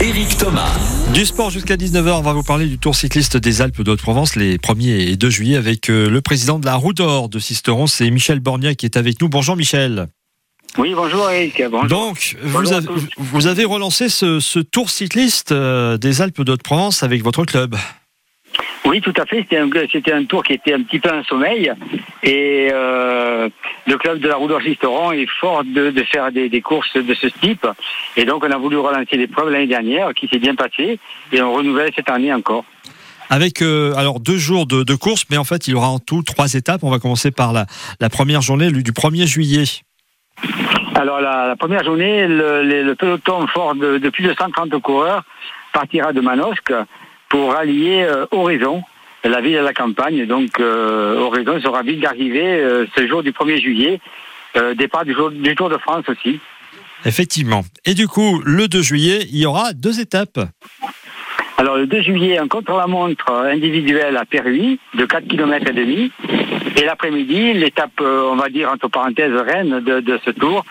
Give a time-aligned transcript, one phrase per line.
[0.00, 0.70] Éric Thomas.
[1.12, 4.36] Du sport jusqu'à 19h, on va vous parler du Tour cycliste des Alpes de Haute-Provence
[4.36, 7.86] les 1er et 2 juillet avec euh, le président de la Route d'Or de Sisteron,
[7.86, 9.28] c'est Michel Borgna qui est avec nous.
[9.28, 10.08] Bonjour Michel.
[10.78, 11.62] Oui, bonjour Eric.
[11.70, 11.88] Bonjour.
[11.88, 13.08] Donc, vous Bonjour avez, tous.
[13.18, 17.76] vous avez relancé ce, ce Tour cycliste euh, des Alpes de Haute-Provence avec votre club.
[18.84, 19.38] Oui, tout à fait.
[19.42, 21.72] C'était un, c'était un tour qui était un petit peu un sommeil.
[22.24, 23.48] Et euh,
[23.86, 27.14] le club de la Roue d'Orchisteron est fort de, de faire des, des courses de
[27.14, 27.66] ce type.
[28.16, 30.98] Et donc, on a voulu relancer l'épreuve l'année dernière, qui s'est bien passée.
[31.32, 32.64] Et on renouvelle cette année encore.
[33.30, 35.98] Avec euh, alors deux jours de, de course, mais en fait, il y aura en
[36.00, 36.80] tout trois étapes.
[36.82, 37.66] On va commencer par la,
[38.00, 39.64] la première journée, du 1er juillet.
[40.96, 44.76] Alors, la, la première journée, le, le- le peloton fort de, de plus de 130
[44.82, 45.22] coureurs
[45.72, 46.72] partira de Manosque
[47.32, 48.82] pour rallier euh, Oraison,
[49.24, 50.26] la ville à la campagne.
[50.26, 54.00] Donc, euh, Oraison sera vite d'arriver euh, ce jour du 1er juillet.
[54.76, 56.38] Départ du, jour, du Tour de France aussi.
[57.06, 57.62] Effectivement.
[57.86, 60.40] Et du coup, le 2 juillet, il y aura deux étapes.
[61.56, 66.12] Alors le 2 juillet, un contre-la-montre individuel à Perruy de 4 km et demi.
[66.76, 70.66] Et l'après-midi, l'étape, on va dire entre parenthèses, reine de, de ce tour,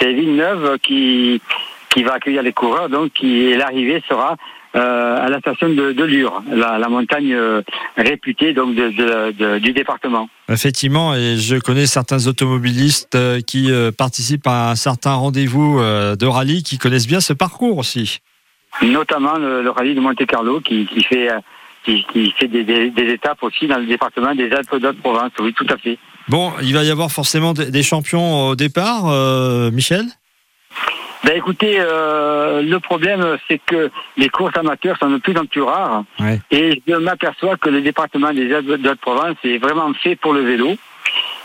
[0.00, 1.40] c'est Villeneuve qui,
[1.88, 2.88] qui va accueillir les coureurs.
[2.88, 4.36] Donc l'arrivée sera
[4.74, 7.62] à la station de, de Lure, la, la montagne euh,
[7.96, 10.28] réputée donc de, de- du département.
[10.48, 16.14] Effectivement, et je connais certains automobilistes euh, qui euh, participent à un certain rendez-vous euh,
[16.16, 18.18] de rallye qui connaissent bien ce parcours aussi.
[18.82, 21.38] Notamment le, le rallye de Monte-Carlo qui, qui fait, euh,
[21.84, 25.32] qui, qui fait des, des- des étapes aussi dans le département des Alpes d'Haute-Provence.
[25.40, 25.98] Oui, tout à fait.
[26.28, 30.04] Bon, il va y avoir forcément des des champions au départ, euh, Michel?
[31.30, 35.62] Ben écoutez, euh, le problème c'est que les courses amateurs sont de plus en plus
[35.62, 36.40] rares Ouais.
[36.50, 40.40] et je m'aperçois que le département des Alpes de Haute-Provence est vraiment fait pour le
[40.40, 40.72] vélo.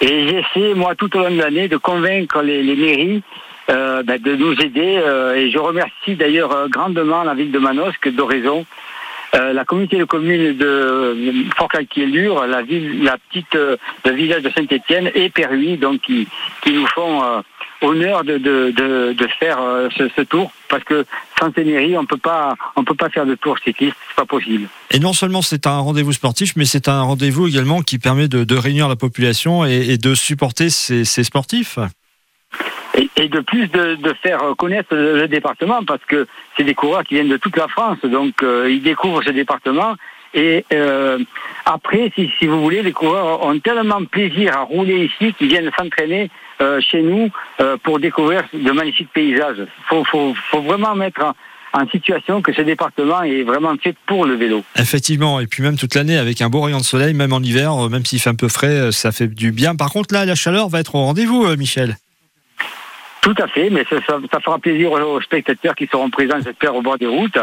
[0.00, 3.22] Et j'essaie, moi, tout au long de l'année, de convaincre les, les mairies
[3.68, 4.98] euh, ben, de nous aider.
[5.04, 8.64] euh, et je remercie d'ailleurs grandement la ville de Manosque, d'Oraison,
[9.34, 11.14] euh, la communauté de communes de
[11.58, 16.26] Fort-Calquier-Lure, la ville, la petite, le village de Saint-Étienne et Perruy, donc qui,
[16.62, 17.22] qui nous font
[17.84, 21.04] honneur de, de, de, de faire euh, ce, ce tour, parce que
[21.38, 24.68] sans mairies, on peut pas, on peut pas faire de tour cycliste, c'est pas possible.
[24.90, 28.56] Et non seulement c'est un rendez-vous sportif, mais c'est un rendez-vous également qui permet de,
[28.56, 31.78] réunir la population et, et de supporter ces, ces sportifs.
[32.96, 36.74] Et, et de plus de, de faire connaître le, le département parce que c'est des
[36.74, 39.94] coureurs qui viennent de toute la France, donc euh, ils découvrent ce département.
[40.34, 41.18] Et euh,
[41.64, 45.70] après, si, si vous voulez, les coureurs ont tellement plaisir à rouler ici qu'ils viennent
[45.78, 46.28] s'entraîner
[46.60, 47.30] euh, chez nous
[47.60, 49.64] euh, pour découvrir de magnifiques paysages.
[49.88, 51.22] Faut, faut, faut vraiment mettre
[51.72, 54.62] en, en situation que ce département est vraiment fait pour le vélo.
[54.76, 57.76] Effectivement, et puis même toute l'année avec un beau rayon de soleil, même en hiver,
[57.88, 59.76] même s'il fait un peu frais, ça fait du bien.
[59.76, 61.96] Par contre, là, la chaleur va être au rendez-vous, Michel.
[63.20, 66.36] Tout à fait, mais ça, ça- ça fera plaisir aux, aux spectateurs qui seront présents,
[66.44, 67.38] j'espère, au bord des routes.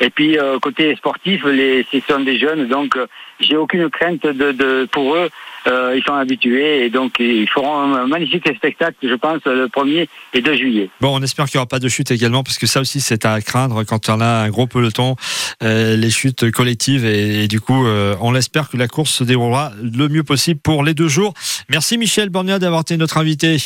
[0.00, 3.06] Et puis, euh, côté sportif, les, ce sont des jeunes, donc euh,
[3.38, 5.28] j'ai aucune crainte de, de- pour eux.
[5.66, 10.08] Euh, ils sont habitués et donc ils feront un magnifique spectacle, je pense, le 1er
[10.32, 10.88] et 2 juillet.
[11.02, 13.26] Bon, on espère qu'il n'y aura pas de chute également, parce que ça aussi, c'est
[13.26, 15.16] à craindre quand on a un gros peloton,
[15.62, 17.04] euh, les chutes collectives.
[17.04, 20.60] Et, et du coup, euh, on espère que la course se déroulera le mieux possible
[20.60, 21.34] pour les deux jours.
[21.68, 23.58] Merci Michel Borgna d'avoir été notre invité.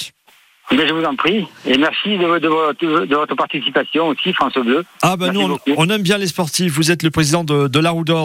[0.73, 4.55] Mais je vous en prie et merci de, de votre, de votre participation aussi, France
[4.55, 4.85] Bleu.
[5.03, 6.73] Ah bah Merci nous, on aime bien les sportifs.
[6.73, 8.23] Vous êtes le président de, de la Roue d'Or.